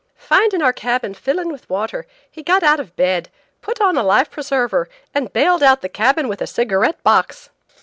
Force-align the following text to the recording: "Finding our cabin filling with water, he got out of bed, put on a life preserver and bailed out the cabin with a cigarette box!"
"Finding 0.17 0.63
our 0.63 0.73
cabin 0.73 1.13
filling 1.13 1.51
with 1.51 1.69
water, 1.69 2.07
he 2.31 2.41
got 2.41 2.63
out 2.63 2.79
of 2.79 2.95
bed, 2.95 3.29
put 3.61 3.79
on 3.79 3.95
a 3.95 4.01
life 4.01 4.31
preserver 4.31 4.89
and 5.13 5.31
bailed 5.31 5.61
out 5.61 5.81
the 5.83 5.89
cabin 5.89 6.27
with 6.27 6.41
a 6.41 6.47
cigarette 6.47 7.03
box!" 7.03 7.51